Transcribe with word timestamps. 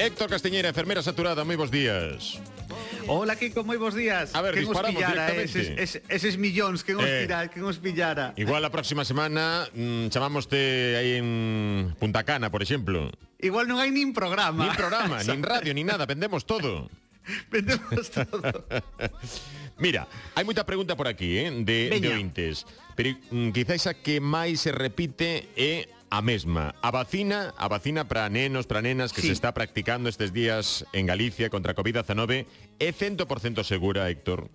Héctor 0.00 0.30
Castiñeira, 0.30 0.72
enfermera 0.72 1.04
saturada, 1.04 1.44
moi 1.44 1.60
bons 1.60 1.68
días. 1.68 2.40
Hola, 3.04 3.36
Kiko, 3.36 3.68
moi 3.68 3.76
bons 3.76 3.92
días. 3.92 4.32
A 4.32 4.40
ver, 4.40 4.56
que 4.56 4.64
disparamos 4.64 4.96
pillara, 4.96 5.28
eh, 5.28 5.44
directamente. 5.44 5.76
Eses, 5.76 6.00
eses, 6.00 6.02
eses 6.08 6.34
millóns 6.40 6.80
que 6.80 6.96
nos 6.96 7.04
eh, 7.04 7.28
tira, 7.28 7.52
que 7.52 7.60
nos 7.60 7.76
pillara. 7.76 8.32
Igual 8.40 8.64
a 8.64 8.72
próxima 8.72 9.04
semana 9.04 9.68
mm, 9.76 10.08
chamámoste 10.08 10.96
aí 10.96 11.20
en 11.20 11.92
Punta 12.00 12.24
Cana, 12.24 12.48
por 12.48 12.64
exemplo. 12.64 13.12
Igual 13.44 13.68
non 13.68 13.76
hai 13.76 13.92
nin 13.92 14.16
programa. 14.16 14.64
Nin 14.64 14.72
programa, 14.72 15.20
nin 15.28 15.44
radio, 15.44 15.76
nin 15.76 15.84
nada, 15.84 16.08
vendemos 16.08 16.48
todo. 16.48 16.88
vendemos 17.52 18.08
todo. 18.08 18.40
Mira, 19.84 20.08
hai 20.32 20.44
moita 20.48 20.64
pregunta 20.64 20.96
por 20.96 21.12
aquí, 21.12 21.44
eh, 21.44 21.52
de, 21.52 21.92
Veña. 21.92 22.08
de 22.08 22.16
ointes. 22.16 22.64
Pero 22.96 23.20
mm, 23.36 23.52
quizáis 23.52 23.84
a 23.84 23.92
que 23.92 24.16
máis 24.16 24.64
se 24.64 24.72
repite 24.72 25.52
é 25.60 25.84
eh, 25.84 25.99
a 26.10 26.20
mesma. 26.22 26.74
A 26.82 26.90
vacina, 26.90 27.54
a 27.56 27.68
vacina 27.68 28.06
para 28.08 28.28
nenos, 28.28 28.66
para 28.66 28.82
nenas 28.82 29.12
que 29.12 29.20
Sí. 29.22 29.28
se 29.28 29.32
está 29.32 29.54
practicando 29.54 30.08
estes 30.08 30.32
días 30.32 30.84
en 30.92 31.06
Galicia 31.06 31.50
contra 31.50 31.72
a 31.72 31.74
COVID-19 31.76 32.46
é 32.78 32.92
100% 32.92 33.62
segura, 33.64 34.10
Héctor. 34.10 34.50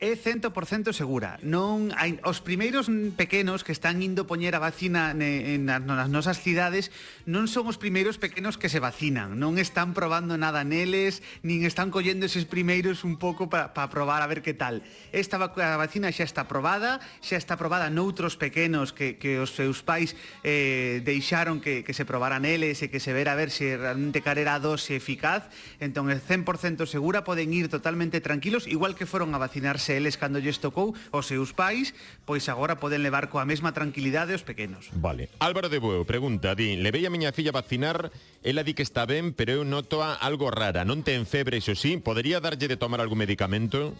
é 0.00 0.18
100% 0.18 0.90
segura. 0.90 1.38
Non 1.46 1.94
hai 1.94 2.18
os 2.26 2.42
primeiros 2.42 2.90
pequenos 3.14 3.62
que 3.62 3.70
están 3.70 4.02
indo 4.02 4.26
poñer 4.26 4.58
a 4.58 4.60
vacina 4.60 5.14
ne, 5.14 5.54
nas, 5.62 5.86
nas 5.86 6.10
nosas 6.10 6.42
cidades 6.42 6.90
non 7.30 7.46
son 7.46 7.70
os 7.70 7.78
primeiros 7.78 8.18
pequenos 8.18 8.58
que 8.58 8.66
se 8.66 8.82
vacinan, 8.82 9.38
non 9.38 9.54
están 9.54 9.94
probando 9.94 10.34
nada 10.34 10.66
neles, 10.66 11.22
nin 11.46 11.62
están 11.62 11.94
collendo 11.94 12.26
eses 12.26 12.42
primeiros 12.42 13.06
un 13.06 13.22
pouco 13.22 13.46
para 13.46 13.70
pa 13.70 13.86
probar 13.86 14.18
a 14.18 14.28
ver 14.28 14.42
que 14.42 14.52
tal. 14.52 14.82
Esta 15.14 15.38
vacina 15.38 16.10
xa 16.10 16.26
está 16.26 16.50
probada, 16.50 16.98
xa 17.22 17.38
está 17.38 17.54
probada 17.54 17.86
noutros 17.86 18.34
pequenos 18.34 18.90
que, 18.90 19.14
que 19.14 19.38
os 19.38 19.54
seus 19.54 19.86
pais 19.86 20.18
eh, 20.42 21.06
deixaron 21.06 21.62
que, 21.62 21.86
que 21.86 21.94
se 21.94 22.02
probaran 22.02 22.42
eles 22.42 22.82
e 22.82 22.90
que 22.90 22.98
se 22.98 23.14
vera 23.14 23.32
a 23.32 23.38
ver 23.38 23.54
se 23.54 23.78
realmente 23.78 24.26
carera 24.26 24.58
a 24.58 24.60
dose 24.60 24.98
eficaz, 24.98 25.46
entón 25.78 26.10
é 26.10 26.18
100% 26.18 26.82
segura, 26.90 27.22
poden 27.22 27.54
ir 27.54 27.70
totalmente 27.70 28.18
tranquilos, 28.18 28.66
igual 28.66 28.98
que 28.98 29.06
foron 29.06 29.30
a 29.32 29.40
vacinarse 29.40 29.83
se 29.84 30.00
eles 30.00 30.16
cando 30.16 30.40
lles 30.40 30.56
tocou 30.56 30.96
os 31.12 31.28
seus 31.28 31.52
pais, 31.52 31.92
pois 32.24 32.48
agora 32.48 32.80
poden 32.80 33.04
levar 33.04 33.28
coa 33.28 33.44
mesma 33.44 33.76
tranquilidade 33.76 34.32
os 34.32 34.40
pequenos. 34.40 34.88
Vale. 34.96 35.28
Álvaro 35.44 35.68
de 35.68 35.76
Bueu 35.76 36.08
pregunta, 36.08 36.56
di, 36.56 36.80
levei 36.80 37.04
a 37.04 37.12
miña 37.12 37.36
filla 37.36 37.52
vacinar, 37.52 38.08
ela 38.40 38.64
di 38.64 38.72
que 38.72 38.80
está 38.80 39.04
ben, 39.04 39.36
pero 39.36 39.60
eu 39.60 39.62
noto 39.68 40.00
algo 40.00 40.48
rara. 40.48 40.88
Non 40.88 41.04
ten 41.04 41.28
febre, 41.28 41.60
iso 41.60 41.76
sí, 41.76 42.00
podería 42.00 42.40
darlle 42.40 42.64
de 42.64 42.80
tomar 42.80 43.04
algún 43.04 43.20
medicamento? 43.20 43.92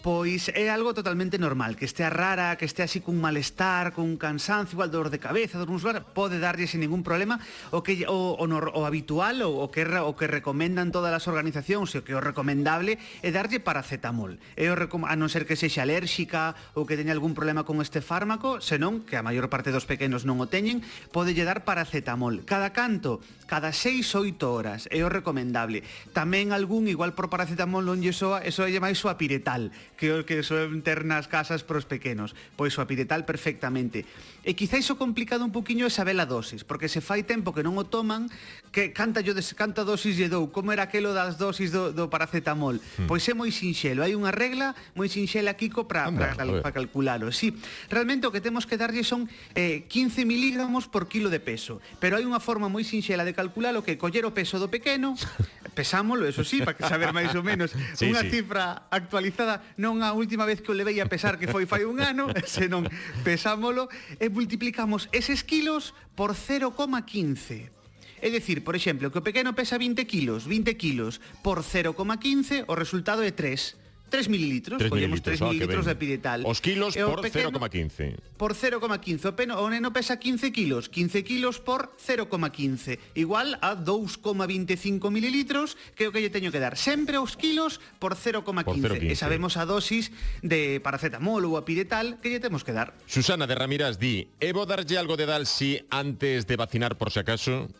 Pois 0.00 0.48
é 0.56 0.72
algo 0.72 0.96
totalmente 0.96 1.36
normal, 1.36 1.76
que 1.76 1.84
estea 1.84 2.08
rara, 2.08 2.56
que 2.56 2.64
estea 2.64 2.88
así 2.88 3.04
cun 3.04 3.20
malestar, 3.20 3.92
cun 3.92 4.16
cansancio, 4.16 4.80
igual 4.80 4.88
dor 4.88 5.12
de 5.12 5.20
cabeza, 5.20 5.60
dor 5.60 5.68
muscular, 5.68 6.00
pode 6.16 6.40
darlle 6.40 6.64
sin 6.64 6.80
ningún 6.80 7.04
problema 7.04 7.36
o 7.68 7.84
que 7.84 8.08
o, 8.08 8.32
o, 8.40 8.44
o 8.48 8.80
habitual 8.88 9.44
o, 9.44 9.60
o 9.60 9.68
que 9.68 9.84
o 9.84 10.16
que 10.16 10.24
recomendan 10.24 10.88
todas 10.88 11.12
as 11.12 11.28
organizacións, 11.28 11.92
o 11.92 12.00
que 12.00 12.16
o 12.16 12.24
recomendable 12.24 12.96
é 13.20 13.28
darlle 13.28 13.60
paracetamol. 13.60 14.40
É 14.56 14.72
o 14.72 14.76
a 15.04 15.14
non 15.20 15.28
ser 15.28 15.44
que 15.44 15.52
sexa 15.52 15.84
alérxica 15.84 16.56
ou 16.72 16.88
que 16.88 16.96
teña 16.96 17.12
algún 17.12 17.36
problema 17.36 17.68
con 17.68 17.84
este 17.84 18.00
fármaco, 18.00 18.64
senón 18.64 19.04
que 19.04 19.20
a 19.20 19.26
maior 19.26 19.52
parte 19.52 19.68
dos 19.68 19.84
pequenos 19.84 20.24
non 20.24 20.40
o 20.40 20.48
teñen, 20.48 20.80
podelle 21.12 21.44
dar 21.44 21.68
paracetamol. 21.68 22.48
Cada 22.48 22.72
canto, 22.72 23.20
cada 23.44 23.68
6 23.76 24.16
8 24.16 24.48
horas, 24.48 24.88
é 24.88 25.04
o 25.04 25.12
recomendable. 25.12 25.84
Tamén 26.16 26.56
algún 26.56 26.88
igual 26.88 27.12
por 27.12 27.28
paracetamol 27.28 27.84
non 27.84 28.00
lle 28.00 28.16
soa, 28.16 28.40
eso 28.40 28.64
é 28.64 28.80
máis 28.80 28.96
o 29.04 29.12
apiretal 29.12 29.68
que, 30.00 30.24
que 30.24 30.40
son 30.40 30.80
ter 30.80 31.04
nas 31.04 31.28
casas 31.28 31.60
pros 31.60 31.84
pequenos. 31.84 32.32
Pois 32.56 32.72
o 32.74 32.80
apiretal 32.80 33.28
perfectamente. 33.28 34.08
E 34.40 34.56
quizáis 34.56 34.88
o 34.88 34.96
complicado 34.96 35.44
un 35.44 35.52
poquinho 35.52 35.84
é 35.84 35.92
saber 35.92 36.16
a 36.16 36.24
dosis, 36.24 36.64
porque 36.64 36.88
se 36.88 37.04
fai 37.04 37.28
tempo 37.28 37.52
que 37.52 37.60
non 37.60 37.76
o 37.76 37.84
toman, 37.84 38.32
que 38.72 38.96
canta 38.96 39.20
yo 39.20 39.36
des, 39.36 39.52
canta 39.52 39.84
dosis 39.84 40.16
lle 40.16 40.32
dou, 40.32 40.48
como 40.48 40.72
era 40.72 40.88
aquelo 40.88 41.12
das 41.12 41.36
dosis 41.36 41.68
do, 41.68 41.92
do 41.92 42.08
paracetamol. 42.08 42.80
Hmm. 42.96 43.04
Pois 43.04 43.28
é 43.28 43.36
moi 43.36 43.52
sinxelo, 43.52 44.00
hai 44.00 44.16
unha 44.16 44.32
regla 44.32 44.72
moi 44.96 45.12
sinxela, 45.12 45.52
Kiko, 45.52 45.84
para 45.84 46.08
para 46.08 46.32
para 46.64 46.72
calculalo. 46.72 47.28
Sí, 47.36 47.52
realmente 47.92 48.24
o 48.24 48.32
que 48.32 48.40
temos 48.40 48.64
que 48.64 48.80
darlle 48.80 49.04
son 49.04 49.28
eh, 49.52 49.84
15 49.92 50.24
miligramos 50.24 50.88
por 50.88 51.12
kilo 51.12 51.28
de 51.28 51.44
peso, 51.44 51.84
pero 52.00 52.16
hai 52.16 52.24
unha 52.24 52.40
forma 52.40 52.72
moi 52.72 52.86
sinxela 52.86 53.28
de 53.28 53.36
calculalo 53.36 53.84
que 53.84 54.00
coller 54.00 54.24
o 54.24 54.32
peso 54.32 54.56
do 54.56 54.72
pequeno, 54.72 55.12
pesámolo, 55.76 56.24
eso 56.24 56.44
sí, 56.44 56.62
para 56.64 56.76
que 56.76 56.86
saber 56.86 57.12
máis 57.12 57.34
ou 57.34 57.42
menos, 57.42 57.74
sí, 57.96 58.06
unha 58.06 58.22
sí. 58.22 58.40
cifra 58.40 58.86
actualizada, 58.88 59.64
non 59.80 59.89
non 59.90 60.06
a 60.06 60.14
última 60.14 60.46
vez 60.46 60.62
que 60.62 60.70
o 60.70 60.78
levei 60.78 61.02
a 61.02 61.10
pesar 61.10 61.34
que 61.34 61.50
foi 61.50 61.66
fai 61.66 61.82
un 61.82 61.98
ano, 61.98 62.30
senón 62.46 62.86
pesámolo 63.26 63.90
e 64.22 64.30
multiplicamos 64.30 65.10
eses 65.10 65.42
kilos 65.42 65.98
por 66.14 66.38
0,15. 66.38 68.22
É 68.22 68.30
dicir, 68.30 68.62
por 68.62 68.78
exemplo, 68.78 69.10
que 69.10 69.18
o 69.18 69.26
pequeno 69.26 69.50
pesa 69.58 69.74
20 69.74 70.06
kilos, 70.06 70.46
20 70.46 70.78
kilos 70.78 71.18
por 71.42 71.66
0,15, 71.66 72.70
o 72.70 72.78
resultado 72.78 73.26
é 73.26 73.34
3. 73.34 73.89
3 74.10 74.28
mililitros, 74.28 74.78
3 74.78 74.92
mililitros, 74.92 75.22
3 75.22 75.40
ah, 75.40 75.44
mililitros 75.46 75.86
de 75.86 75.94
piretal. 75.94 76.40
Os 76.44 76.60
kilos 76.60 76.96
eh, 76.96 77.00
e 77.00 77.04
por 77.06 77.22
0,15. 77.22 78.18
Por 78.36 78.52
0,15. 78.52 79.30
O, 79.30 79.32
peno, 79.38 79.56
o 79.62 79.70
neno 79.70 79.94
pesa 79.94 80.18
15 80.18 80.50
kilos. 80.50 80.90
15 80.90 81.22
kilos 81.22 81.62
por 81.62 81.94
0,15. 81.96 82.98
Igual 83.14 83.56
a 83.62 83.78
2,25 83.78 85.08
mililitros 85.08 85.78
que 85.94 86.10
o 86.10 86.12
que 86.12 86.20
lle 86.20 86.28
teño 86.28 86.50
que 86.50 86.58
dar. 86.58 86.74
Sempre 86.74 87.16
os 87.16 87.38
kilos 87.38 87.78
por 88.02 88.18
0,15. 88.18 89.06
E 89.06 89.14
sabemos 89.14 89.56
a 89.56 89.64
dosis 89.64 90.10
de 90.42 90.82
paracetamol 90.82 91.46
ou 91.46 91.54
a 91.56 91.62
piretal 91.62 92.18
que 92.18 92.28
lle 92.28 92.42
temos 92.42 92.66
que 92.66 92.74
dar. 92.74 92.98
Susana 93.06 93.46
de 93.46 93.54
Ramírez 93.54 93.96
di, 93.96 94.28
evo 94.42 94.66
darlle 94.66 94.98
algo 94.98 95.14
de 95.14 95.24
dal 95.30 95.46
si 95.46 95.78
antes 95.88 96.50
de 96.50 96.58
vacinar 96.58 96.98
por 96.98 97.14
si 97.14 97.22
acaso? 97.22 97.70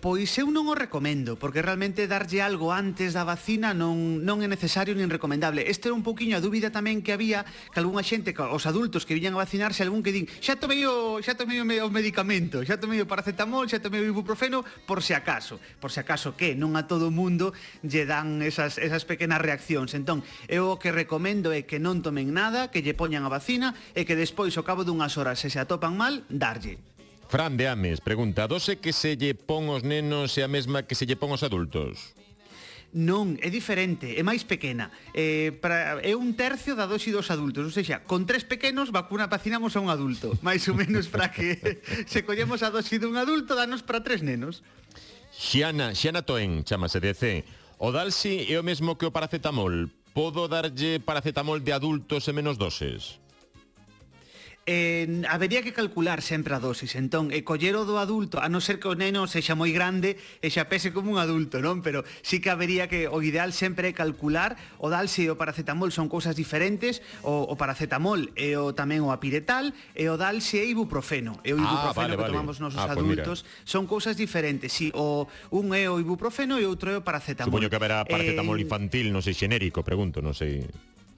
Pois 0.00 0.32
eu 0.40 0.48
non 0.48 0.64
o 0.64 0.72
recomendo, 0.72 1.36
porque 1.36 1.60
realmente 1.60 2.08
darlle 2.08 2.40
algo 2.40 2.72
antes 2.72 3.12
da 3.12 3.20
vacina 3.20 3.76
non, 3.76 4.24
non 4.24 4.40
é 4.40 4.48
necesario 4.48 4.96
nin 4.96 5.12
recomendable. 5.12 5.68
Este 5.68 5.92
era 5.92 5.94
un 5.94 6.00
poquinho 6.00 6.40
a 6.40 6.44
dúbida 6.44 6.72
tamén 6.72 7.04
que 7.04 7.12
había 7.12 7.44
que 7.44 7.84
algunha 7.84 8.00
xente, 8.00 8.32
que 8.32 8.40
os 8.40 8.64
adultos 8.64 9.04
que 9.04 9.12
viñan 9.12 9.36
a 9.36 9.44
vacinarse, 9.44 9.84
algún 9.84 10.00
que 10.00 10.16
din, 10.16 10.24
xa 10.40 10.56
tomei 10.56 10.88
o, 10.88 11.20
xa 11.20 11.36
tomei 11.36 11.60
o, 11.60 11.68
o 11.68 11.92
medicamento, 11.92 12.64
xa 12.64 12.80
tomei 12.80 12.96
o 12.96 13.04
paracetamol, 13.04 13.68
xa 13.68 13.76
tomei 13.76 14.00
o 14.00 14.08
ibuprofeno, 14.08 14.64
por 14.88 15.04
se 15.04 15.12
acaso. 15.12 15.60
Por 15.76 15.92
se 15.92 16.00
acaso 16.00 16.32
que 16.32 16.56
non 16.56 16.80
a 16.80 16.88
todo 16.88 17.12
o 17.12 17.14
mundo 17.14 17.52
lle 17.84 18.08
dan 18.08 18.40
esas, 18.40 18.80
esas 18.80 19.04
pequenas 19.04 19.44
reaccións. 19.44 19.92
Entón, 19.92 20.24
eu 20.48 20.72
o 20.72 20.80
que 20.80 20.96
recomendo 20.96 21.52
é 21.52 21.68
que 21.68 21.76
non 21.76 22.00
tomen 22.00 22.32
nada, 22.32 22.72
que 22.72 22.80
lle 22.80 22.96
poñan 22.96 23.28
a 23.28 23.30
vacina 23.36 23.76
e 23.92 24.08
que 24.08 24.16
despois, 24.16 24.56
ao 24.56 24.64
cabo 24.64 24.80
dunhas 24.80 25.20
horas, 25.20 25.44
se 25.44 25.52
se 25.52 25.60
atopan 25.60 25.92
mal, 25.92 26.24
darlle. 26.32 26.80
Fran 27.30 27.56
de 27.56 27.68
Ames 27.68 28.00
pregunta, 28.00 28.42
a 28.42 28.50
dose 28.50 28.82
que 28.82 28.90
se 28.90 29.14
lle 29.14 29.38
pon 29.38 29.70
os 29.70 29.86
nenos 29.86 30.34
é 30.34 30.42
a 30.42 30.50
mesma 30.50 30.82
que 30.82 30.98
se 30.98 31.06
lle 31.06 31.14
pon 31.14 31.30
os 31.30 31.46
adultos? 31.46 32.10
Non, 32.90 33.38
é 33.38 33.46
diferente, 33.46 34.18
é 34.18 34.22
máis 34.26 34.42
pequena. 34.42 34.90
Eh, 35.14 35.54
para, 35.62 36.02
é 36.02 36.18
un 36.18 36.34
tercio 36.34 36.74
da 36.74 36.90
dosi 36.90 37.14
dos 37.14 37.30
adultos, 37.30 37.62
ou 37.62 37.70
seja, 37.70 38.02
con 38.02 38.26
tres 38.26 38.42
pequenos 38.42 38.90
vacuna 38.90 39.30
vacinamos 39.30 39.78
a 39.78 39.80
un 39.80 39.94
adulto, 39.94 40.34
máis 40.42 40.66
ou 40.66 40.74
menos 40.74 41.06
para 41.06 41.30
que 41.30 41.78
se 42.10 42.26
collemos 42.26 42.66
a 42.66 42.74
dosi 42.74 42.98
dun 42.98 43.14
adulto, 43.14 43.54
danos 43.54 43.86
para 43.86 44.02
tres 44.02 44.26
nenos. 44.26 44.66
Xiana, 45.30 45.94
Xiana 45.94 46.26
Toen, 46.26 46.66
chamase 46.66 46.98
DC. 46.98 47.46
O 47.78 47.94
Dalsi 47.94 48.50
é 48.50 48.58
o 48.58 48.66
mesmo 48.66 48.98
que 48.98 49.06
o 49.06 49.14
paracetamol. 49.14 49.86
Podo 50.10 50.50
darlle 50.50 50.98
paracetamol 50.98 51.62
de 51.62 51.70
adultos 51.70 52.26
e 52.26 52.34
menos 52.34 52.58
doses? 52.58 53.22
eh, 54.66 55.22
habería 55.28 55.62
que 55.62 55.72
calcular 55.72 56.22
sempre 56.22 56.54
a 56.54 56.60
dosis, 56.60 56.94
entón, 56.94 57.32
e 57.32 57.42
coller 57.42 57.74
o 57.74 57.88
do 57.88 57.96
adulto, 57.96 58.38
a 58.38 58.46
non 58.52 58.60
ser 58.60 58.76
que 58.78 58.86
o 58.86 58.94
neno 58.94 59.24
sexa 59.26 59.56
moi 59.56 59.72
grande 59.72 60.20
e 60.44 60.48
xa 60.52 60.68
pese 60.68 60.92
como 60.92 61.10
un 61.10 61.18
adulto, 61.18 61.58
non? 61.64 61.80
Pero 61.80 62.04
sí 62.20 62.38
que 62.44 62.52
habería 62.52 62.86
que 62.86 63.08
o 63.08 63.18
ideal 63.24 63.56
sempre 63.56 63.90
é 63.90 63.94
calcular 63.96 64.60
o 64.76 64.92
dalse 64.92 65.24
e 65.24 65.32
o 65.32 65.40
paracetamol 65.40 65.90
son 65.90 66.12
cousas 66.12 66.36
diferentes, 66.36 67.00
o, 67.24 67.48
o 67.48 67.54
paracetamol 67.56 68.30
e 68.36 68.54
o 68.54 68.76
tamén 68.76 69.00
o 69.00 69.10
apiretal 69.10 69.72
e 69.96 70.06
o 70.06 70.20
dalse 70.20 70.60
e 70.60 70.68
ibuprofeno. 70.68 71.40
E 71.42 71.56
o 71.56 71.58
ah, 71.58 71.64
ibuprofeno 71.64 71.90
ah, 71.90 71.96
vale, 71.96 72.14
que 72.14 72.24
vale. 72.28 72.32
tomamos 72.36 72.56
nosos 72.60 72.84
ah, 72.84 72.92
adultos 72.92 73.42
pues 73.42 73.48
mira. 73.48 73.64
son 73.64 73.84
cousas 73.88 74.14
diferentes. 74.14 74.70
Si 74.70 74.92
o 74.92 75.26
un 75.50 75.72
é 75.72 75.88
o 75.88 75.98
ibuprofeno 75.98 76.60
e 76.60 76.68
outro 76.68 76.92
é 76.92 76.96
o 77.00 77.02
paracetamol. 77.02 77.48
Supoño 77.48 77.72
que 77.72 77.78
haberá 77.80 78.04
eh, 78.04 78.12
paracetamol 78.12 78.60
eh, 78.60 78.64
infantil, 78.68 79.08
non 79.08 79.24
sei, 79.24 79.32
xenérico, 79.32 79.80
pregunto, 79.80 80.20
non 80.20 80.36
sei. 80.36 80.62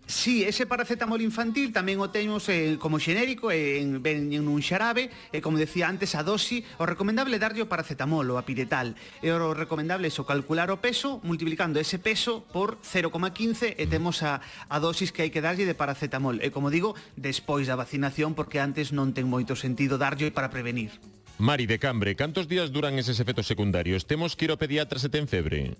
Sí, 0.06 0.42
ese 0.44 0.66
paracetamol 0.66 1.22
infantil 1.22 1.70
tamén 1.70 2.02
o 2.02 2.10
temos 2.10 2.50
eh, 2.50 2.76
como 2.76 2.98
xenérico 2.98 3.54
eh, 3.54 3.80
en, 3.80 4.02
en 4.02 4.44
un 4.50 4.60
xarabe, 4.60 5.08
e 5.30 5.38
como 5.38 5.62
decía 5.62 5.86
antes, 5.86 6.18
a 6.18 6.26
dosi, 6.26 6.66
o 6.82 6.84
recomendable 6.84 7.38
darlle 7.38 7.62
o 7.62 7.70
paracetamol 7.70 8.26
o 8.28 8.36
a 8.36 8.44
piretal. 8.44 8.98
E 9.22 9.30
o 9.30 9.54
recomendable 9.54 10.10
é 10.10 10.14
o 10.18 10.26
calcular 10.26 10.74
o 10.74 10.82
peso, 10.82 11.22
multiplicando 11.22 11.78
ese 11.78 12.02
peso 12.02 12.42
por 12.50 12.82
0,15 12.82 13.78
e 13.78 13.84
temos 13.86 14.26
a, 14.26 14.42
a 14.68 14.76
dosis 14.82 15.14
que 15.14 15.22
hai 15.22 15.30
que 15.30 15.40
darlle 15.40 15.64
de 15.64 15.78
paracetamol. 15.78 16.42
E 16.42 16.50
como 16.50 16.68
digo, 16.68 16.98
despois 17.14 17.70
da 17.70 17.78
vacinación, 17.78 18.34
porque 18.34 18.58
antes 18.58 18.90
non 18.90 19.14
ten 19.14 19.30
moito 19.30 19.54
sentido 19.54 20.02
darlle 20.02 20.34
para 20.34 20.50
prevenir. 20.50 20.98
Mari 21.38 21.64
de 21.70 21.78
Cambre, 21.78 22.18
cantos 22.18 22.50
días 22.50 22.74
duran 22.74 22.98
eses 22.98 23.22
efectos 23.22 23.46
secundarios? 23.46 24.04
Temos 24.04 24.34
que 24.34 24.50
ir 24.50 24.52
ao 24.52 24.60
pediatra 24.60 24.98
se 24.98 25.08
ten 25.08 25.30
febre? 25.30 25.78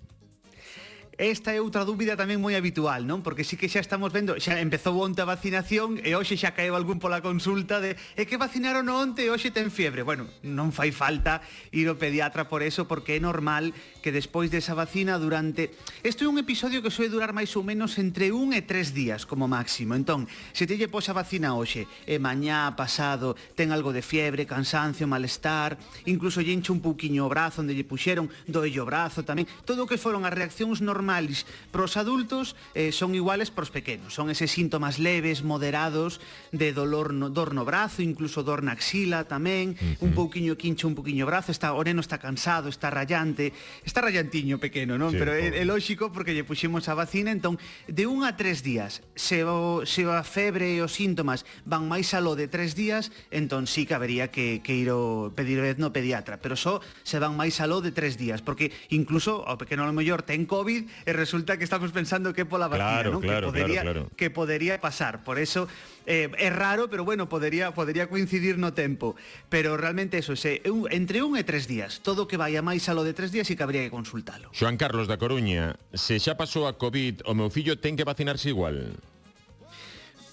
Esta 1.21 1.53
é 1.53 1.61
outra 1.61 1.85
dúbida 1.85 2.17
tamén 2.17 2.41
moi 2.41 2.57
habitual, 2.57 3.05
non? 3.05 3.21
Porque 3.21 3.45
sí 3.45 3.53
que 3.53 3.69
xa 3.69 3.85
estamos 3.85 4.09
vendo, 4.09 4.33
xa 4.41 4.57
empezou 4.57 4.97
onte 4.97 5.21
a 5.21 5.29
vacinación 5.29 6.01
e 6.01 6.17
hoxe 6.17 6.33
xa 6.33 6.57
caeu 6.57 6.73
algún 6.73 6.97
pola 6.97 7.21
consulta 7.21 7.77
de 7.77 7.93
é 8.17 8.25
que 8.25 8.41
vacinaron 8.41 8.89
onte 8.89 9.21
e 9.21 9.29
hoxe 9.29 9.53
ten 9.53 9.69
fiebre. 9.69 10.01
Bueno, 10.01 10.25
non 10.41 10.73
fai 10.73 10.89
falta 10.89 11.45
ir 11.69 11.85
ao 11.85 12.01
pediatra 12.01 12.49
por 12.49 12.65
eso, 12.65 12.89
porque 12.89 13.13
é 13.13 13.21
normal 13.21 13.69
que 14.01 14.09
despois 14.09 14.49
desa 14.49 14.73
vacina 14.73 15.21
durante... 15.21 15.69
Isto 16.01 16.25
é 16.25 16.27
un 16.27 16.41
episodio 16.41 16.81
que 16.81 16.89
soe 16.89 17.13
durar 17.13 17.29
máis 17.29 17.53
ou 17.53 17.61
menos 17.61 18.01
entre 18.01 18.33
un 18.33 18.49
e 18.57 18.65
tres 18.65 18.97
días 18.97 19.29
como 19.29 19.45
máximo. 19.45 19.93
Entón, 19.93 20.25
se 20.49 20.65
te 20.65 20.73
lle 20.73 20.89
pos 20.89 21.03
posa 21.03 21.19
vacina 21.19 21.51
hoxe 21.51 21.83
e 22.07 22.15
mañá 22.15 22.71
pasado 22.79 23.35
ten 23.59 23.75
algo 23.75 23.91
de 23.91 23.99
fiebre, 23.99 24.47
cansancio, 24.47 25.03
malestar, 25.03 25.75
incluso 26.07 26.39
lle 26.39 26.55
enche 26.55 26.71
un 26.71 26.79
pouquiño 26.79 27.27
o 27.27 27.29
brazo 27.29 27.59
onde 27.59 27.75
lle 27.75 27.83
puxeron, 27.83 28.31
doelle 28.47 28.79
o 28.79 28.87
brazo 28.87 29.27
tamén, 29.27 29.43
todo 29.67 29.83
o 29.83 29.89
que 29.91 29.99
foron 29.99 30.23
as 30.23 30.31
reaccións 30.31 30.79
normais 30.79 31.02
normales 31.03 31.45
para 31.71 31.83
os 31.83 31.99
adultos 31.99 32.55
eh, 32.73 32.95
son 32.95 33.11
iguales 33.11 33.51
para 33.51 33.67
os 33.67 33.71
pequenos. 33.75 34.15
Son 34.15 34.31
eses 34.31 34.55
síntomas 34.55 35.03
leves, 35.03 35.43
moderados, 35.43 36.23
de 36.55 36.71
dolor 36.71 37.11
no, 37.11 37.27
dor 37.27 37.51
no 37.51 37.67
brazo, 37.67 37.99
incluso 37.99 38.39
dor 38.47 38.63
na 38.63 38.71
axila 38.79 39.27
tamén, 39.27 39.75
uh 39.75 39.99
-huh. 39.99 40.05
un 40.07 40.11
pouquiño 40.15 40.55
quincho, 40.55 40.87
un 40.87 40.95
pouquiño 40.95 41.27
brazo, 41.27 41.51
está 41.51 41.75
o 41.75 41.83
neno 41.83 41.99
está 41.99 42.23
cansado, 42.23 42.71
está 42.71 42.87
rayante, 42.87 43.51
está 43.83 43.99
rayantiño 43.99 44.63
pequeno, 44.63 44.95
non? 44.95 45.11
Sí, 45.11 45.19
Pero 45.19 45.35
é, 45.35 45.59
é 45.59 45.65
lóxico 45.67 46.15
porque 46.15 46.31
lle 46.31 46.47
puxemos 46.47 46.87
a 46.87 46.95
vacina, 46.95 47.35
entón 47.35 47.59
de 47.91 48.07
un 48.07 48.23
a 48.23 48.39
tres 48.39 48.63
días, 48.63 49.03
se 49.19 49.43
o, 49.43 49.83
se 49.83 50.07
a 50.07 50.23
febre 50.23 50.77
e 50.77 50.79
os 50.79 50.95
síntomas 50.95 51.43
van 51.67 51.91
máis 51.91 52.15
aló 52.15 52.39
de 52.39 52.47
tres 52.47 52.79
días, 52.79 53.11
entón 53.27 53.67
sí 53.67 53.83
que 53.83 53.97
habería 53.97 54.31
que, 54.31 54.63
que 54.63 54.71
ir 54.71 54.87
o 54.93 55.33
pedir 55.35 55.59
vez 55.59 55.75
no 55.81 55.91
pediatra, 55.91 56.39
pero 56.39 56.55
só 56.55 56.79
se 57.03 57.19
van 57.19 57.35
máis 57.35 57.59
aló 57.59 57.83
de 57.83 57.91
tres 57.91 58.15
días, 58.15 58.39
porque 58.39 58.71
incluso 58.93 59.43
ao 59.43 59.59
pequeno 59.59 59.83
ao 59.83 59.91
mellor 59.91 60.21
ten 60.21 60.45
COVID 60.45 60.92
e 61.05 61.11
resulta 61.13 61.57
que 61.57 61.65
estamos 61.65 61.91
pensando 61.91 62.33
que 62.33 62.45
pola 62.45 62.69
vacina, 62.69 63.01
claro, 63.01 63.09
non? 63.17 63.21
Claro, 63.21 63.49
que 63.49 63.51
podería 63.51 63.81
claro, 63.81 64.01
claro. 64.07 64.17
que 64.17 64.27
podería 64.29 64.75
pasar. 64.77 65.23
Por 65.25 65.41
eso 65.41 65.67
eh, 66.05 66.29
é 66.37 66.49
raro, 66.49 66.89
pero 66.89 67.03
bueno, 67.03 67.27
podería 67.27 67.71
podería 67.73 68.07
coincidir 68.07 68.57
no 68.57 68.73
tempo, 68.73 69.15
pero 69.49 69.77
realmente 69.77 70.19
eso, 70.19 70.35
se 70.35 70.61
un, 70.69 70.87
entre 70.91 71.23
un 71.23 71.37
e 71.37 71.43
tres 71.43 71.67
días, 71.69 72.01
todo 72.03 72.27
que 72.27 72.37
vaya 72.37 72.61
máis 72.61 72.87
a 72.89 72.93
lo 72.93 73.05
de 73.07 73.13
tres 73.13 73.31
días 73.31 73.47
e 73.49 73.55
que 73.55 73.63
habría 73.63 73.83
que 73.85 73.91
consultalo. 73.93 74.51
Joan 74.53 74.77
Carlos 74.77 75.07
da 75.07 75.17
Coruña, 75.17 75.77
se 75.93 76.19
xa 76.19 76.35
pasou 76.35 76.67
a 76.67 76.75
COVID, 76.75 77.25
o 77.29 77.33
meu 77.37 77.49
fillo 77.53 77.77
ten 77.79 77.95
que 77.95 78.03
vacinarse 78.07 78.49
igual. 78.51 78.97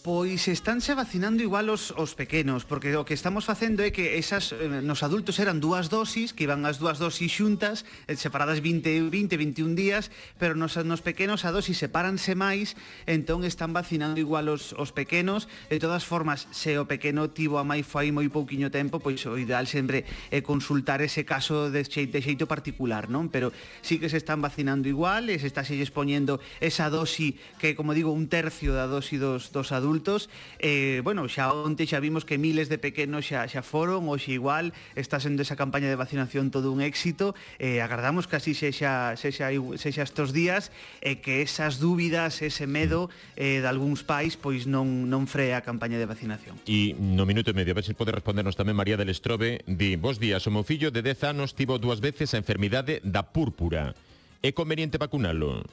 Pois 0.01 0.49
estánse 0.49 0.97
vacinando 0.97 1.45
igual 1.45 1.69
os, 1.69 1.93
os 1.93 2.17
pequenos, 2.17 2.65
porque 2.65 2.97
o 2.97 3.05
que 3.05 3.13
estamos 3.13 3.45
facendo 3.45 3.85
é 3.85 3.93
que 3.93 4.17
esas 4.17 4.57
eh, 4.57 4.81
nos 4.81 5.05
adultos 5.05 5.37
eran 5.37 5.61
dúas 5.61 5.93
dosis, 5.93 6.33
que 6.33 6.49
iban 6.49 6.65
as 6.65 6.81
dúas 6.81 6.97
dosis 6.97 7.29
xuntas, 7.29 7.85
eh, 8.09 8.17
separadas 8.17 8.65
20, 8.65 9.13
20, 9.13 9.37
21 9.37 9.77
días, 9.77 10.09
pero 10.41 10.57
nos, 10.57 10.81
nos 10.89 11.05
pequenos 11.05 11.45
a 11.45 11.53
dosis 11.53 11.77
separanse 11.77 12.33
máis, 12.33 12.81
entón 13.05 13.45
están 13.45 13.77
vacinando 13.77 14.17
igual 14.17 14.49
os, 14.49 14.73
os 14.73 14.89
pequenos. 14.89 15.53
De 15.69 15.77
todas 15.77 16.09
formas, 16.09 16.49
se 16.49 16.81
o 16.81 16.89
pequeno 16.89 17.29
tivo 17.37 17.61
a 17.61 17.65
máis 17.69 17.85
fai 17.85 18.09
moi 18.09 18.25
pouquiño 18.33 18.73
tempo, 18.73 19.05
pois 19.05 19.21
o 19.29 19.37
ideal 19.37 19.69
sempre 19.69 20.09
é 20.33 20.41
consultar 20.41 21.05
ese 21.05 21.29
caso 21.29 21.69
de 21.69 21.85
xeito, 21.85 22.17
de 22.17 22.25
xeito 22.25 22.49
particular, 22.49 23.13
non? 23.13 23.29
Pero 23.29 23.53
sí 23.85 24.01
que 24.01 24.09
se 24.09 24.17
están 24.17 24.41
vacinando 24.41 24.89
igual, 24.89 25.29
e 25.29 25.37
se 25.37 25.45
está 25.45 25.61
se 25.61 25.77
expoñendo 25.77 26.41
esa 26.57 26.89
dosi 26.89 27.37
que, 27.61 27.77
como 27.77 27.93
digo, 27.93 28.17
un 28.17 28.33
tercio 28.33 28.73
da 28.73 28.89
dosi 28.89 29.21
dos, 29.21 29.53
dos 29.53 29.77
adultos 29.77 29.90
adultos. 29.91 30.31
Eh, 30.61 31.01
bueno, 31.03 31.27
xa 31.27 31.51
onte 31.51 31.83
xa 31.83 31.99
vimos 31.99 32.23
que 32.23 32.39
miles 32.39 32.71
de 32.71 32.79
pequenos 32.79 33.27
xa, 33.27 33.51
xa 33.51 33.67
foron, 33.67 34.07
hoxe 34.07 34.31
igual, 34.39 34.71
está 34.95 35.19
sendo 35.19 35.43
esa 35.43 35.59
campaña 35.59 35.91
de 35.91 35.99
vacinación 35.99 36.55
todo 36.55 36.71
un 36.71 36.79
éxito. 36.79 37.35
Eh, 37.59 37.83
agardamos 37.83 38.31
que 38.31 38.39
así 38.39 38.55
sexa, 38.55 39.19
sexa, 39.19 39.51
sexa 39.51 40.03
estos 40.07 40.31
días 40.31 40.71
e 41.03 41.19
eh, 41.19 41.21
que 41.21 41.43
esas 41.43 41.83
dúbidas, 41.83 42.39
ese 42.39 42.71
medo 42.71 43.11
eh, 43.35 43.59
de 43.59 43.67
algúns 43.67 44.07
pais, 44.07 44.39
pois 44.39 44.71
non, 44.71 45.11
non 45.11 45.27
frea 45.27 45.59
a 45.59 45.67
campaña 45.67 45.99
de 45.99 46.07
vacinación. 46.07 46.55
E 46.71 46.95
no 46.95 47.27
minuto 47.27 47.51
e 47.51 47.57
medio, 47.59 47.75
a 47.75 47.79
ver 47.83 47.85
se 47.85 47.99
pode 47.99 48.15
respondernos 48.15 48.55
tamén 48.55 48.79
María 48.79 48.95
del 48.95 49.11
Estrobe, 49.11 49.67
di, 49.67 49.99
vos 49.99 50.23
días, 50.23 50.47
o 50.47 50.55
meu 50.55 50.63
fillo 50.63 50.95
de 50.95 51.03
10 51.03 51.35
anos 51.35 51.59
tivo 51.59 51.83
dúas 51.83 51.99
veces 51.99 52.31
a 52.33 52.39
enfermidade 52.39 53.03
da 53.03 53.27
púrpura. 53.27 53.99
É 54.41 54.55
conveniente 54.55 54.97
vacunalo? 54.97 55.67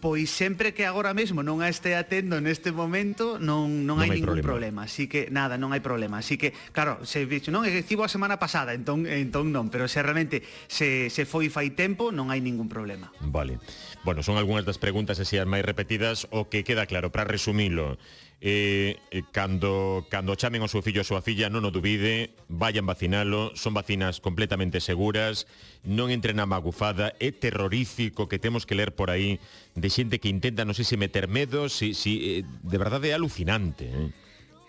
Pois 0.00 0.32
sempre 0.32 0.72
que 0.72 0.88
agora 0.88 1.12
mesmo 1.12 1.44
non 1.44 1.60
a 1.60 1.68
este 1.68 1.92
atendo 1.94 2.40
neste 2.40 2.72
momento 2.72 3.36
non 3.36 3.60
non, 3.60 3.86
non 3.86 3.96
hai, 4.00 4.08
hai 4.08 4.20
ningún 4.20 4.40
problema. 4.40 4.80
problema. 4.80 4.80
Así 4.88 5.04
que 5.06 5.28
nada, 5.28 5.60
non 5.60 5.76
hai 5.76 5.82
problema. 5.84 6.18
Así 6.22 6.40
que 6.40 6.56
claro, 6.72 7.04
se 7.04 7.26
dixo, 7.26 7.52
non, 7.52 7.66
estivo 7.68 8.06
a 8.06 8.10
semana 8.10 8.40
pasada, 8.40 8.72
entón 8.72 9.04
entón 9.04 9.52
non, 9.52 9.68
pero 9.68 9.86
se 9.90 10.00
realmente 10.00 10.42
se 10.66 11.12
se 11.12 11.28
foi 11.28 11.52
fai 11.52 11.76
tempo, 11.76 12.08
non 12.14 12.32
hai 12.32 12.40
ningún 12.40 12.70
problema. 12.70 13.12
Vale. 13.20 13.60
Bueno, 14.06 14.24
son 14.24 14.40
algunhas 14.40 14.64
das 14.64 14.80
preguntas 14.80 15.20
así 15.20 15.36
as 15.36 15.48
máis 15.48 15.66
repetidas 15.66 16.24
o 16.32 16.48
que 16.48 16.64
queda 16.64 16.88
claro 16.88 17.12
para 17.12 17.28
resumilo 17.28 18.00
eh, 18.40 18.96
eh, 19.10 19.22
cando, 19.32 20.06
cando 20.08 20.36
chamen 20.36 20.64
ao 20.64 20.72
seu 20.72 20.80
fillo 20.80 21.00
ou 21.00 21.04
a 21.04 21.10
súa 21.10 21.20
filla 21.20 21.52
non 21.52 21.68
o 21.68 21.70
dubide, 21.70 22.32
vayan 22.48 22.88
vacinalo, 22.88 23.52
son 23.52 23.76
vacinas 23.76 24.24
completamente 24.24 24.80
seguras, 24.80 25.44
non 25.84 26.08
entre 26.08 26.32
na 26.32 26.48
magufada, 26.48 27.12
é 27.20 27.28
terrorífico 27.36 28.32
que 28.32 28.40
temos 28.40 28.64
que 28.64 28.76
ler 28.76 28.96
por 28.96 29.12
aí 29.12 29.36
de 29.76 29.88
xente 29.92 30.16
que 30.16 30.32
intenta, 30.32 30.64
non 30.64 30.72
sei 30.72 30.88
se 30.88 30.96
meter 30.96 31.28
medo, 31.28 31.68
si, 31.68 31.92
si, 31.92 32.40
eh, 32.40 32.42
de 32.44 32.78
verdade 32.80 33.12
é 33.12 33.14
alucinante. 33.14 33.84
Eh? 33.84 34.08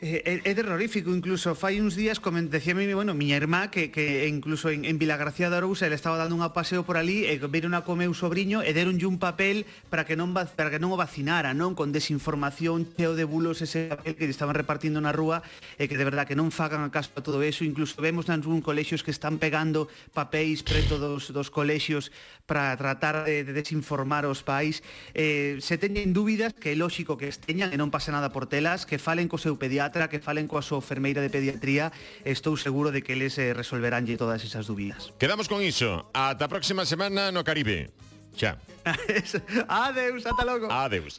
Eh, 0.01 0.41
é, 0.43 0.49
é 0.49 0.53
terrorífico, 0.57 1.13
incluso 1.13 1.53
fai 1.53 1.77
uns 1.77 1.93
días 1.93 2.17
como 2.17 2.41
decíame, 2.41 2.89
bueno, 2.97 3.13
miña 3.13 3.37
irmá 3.37 3.69
que, 3.69 3.93
que 3.93 4.25
incluso 4.25 4.73
en, 4.73 4.81
en 4.83 4.97
Vilagracia 4.97 5.47
de 5.47 5.61
Arousa 5.61 5.85
ele 5.85 5.93
estaba 5.93 6.17
dando 6.17 6.33
un 6.33 6.49
paseo 6.57 6.81
por 6.81 6.97
ali 6.97 7.29
e 7.29 7.37
viron 7.37 7.77
a 7.77 7.85
o 7.85 8.13
sobrinho 8.17 8.65
e 8.65 8.73
deronlle 8.73 9.05
un 9.05 9.21
papel 9.21 9.69
para 9.93 10.09
que 10.09 10.17
non 10.17 10.33
para 10.33 10.73
que 10.73 10.81
non 10.81 10.89
o 10.89 10.97
vacinara, 10.97 11.53
non? 11.53 11.77
Con 11.77 11.93
desinformación, 11.93 12.89
cheo 12.97 13.13
de 13.13 13.29
bulos 13.29 13.61
ese 13.61 13.93
papel 13.93 14.17
que 14.17 14.25
estaban 14.25 14.57
repartindo 14.57 14.97
na 15.05 15.13
rúa 15.13 15.45
e 15.77 15.85
que 15.85 16.01
de 16.01 16.05
verdad 16.09 16.25
que 16.25 16.33
non 16.33 16.49
fagan 16.49 16.81
a 16.81 16.89
caso 16.89 17.13
a 17.13 17.21
todo 17.21 17.45
eso, 17.45 17.61
incluso 17.61 18.01
vemos 18.01 18.25
nalgún 18.25 18.65
colexios 18.65 19.05
que 19.05 19.13
están 19.13 19.37
pegando 19.37 19.85
papéis 20.17 20.65
preto 20.65 20.97
dos, 20.97 21.29
dos 21.29 21.53
colexios 21.53 22.09
para 22.49 22.73
tratar 22.73 23.21
de, 23.21 23.45
de 23.45 23.53
desinformar 23.53 24.25
os 24.25 24.41
pais. 24.41 24.81
Eh, 25.13 25.61
se 25.61 25.77
teñen 25.77 26.09
dúbidas 26.09 26.57
que 26.57 26.73
é 26.73 26.75
lógico 26.75 27.21
que 27.21 27.29
esteñan 27.29 27.69
e 27.69 27.77
non 27.77 27.93
pasa 27.93 28.09
nada 28.09 28.33
por 28.33 28.49
telas, 28.49 28.89
que 28.89 28.97
falen 28.97 29.29
co 29.29 29.37
seu 29.37 29.61
pediatra 29.61 29.90
pediatra 29.91 30.07
que 30.09 30.23
falen 30.23 30.47
coa 30.47 30.63
súa 30.63 30.79
enfermeira 30.79 31.19
de 31.19 31.27
pediatría, 31.27 31.91
estou 32.23 32.55
seguro 32.55 32.89
de 32.95 33.03
que 33.03 33.13
eles 33.13 33.35
eh, 33.37 33.51
resolveránlle 33.51 34.15
todas 34.15 34.39
esas 34.43 34.65
dúbidas. 34.65 35.11
Quedamos 35.19 35.51
con 35.51 35.59
iso. 35.59 36.07
Ata 36.15 36.47
a 36.47 36.51
próxima 36.51 36.87
semana 36.87 37.29
no 37.29 37.43
Caribe. 37.43 37.91
Xa. 38.31 38.55
Adeus, 39.67 40.23
ata 40.23 40.43
logo. 40.47 40.71
Adeus. 40.71 41.09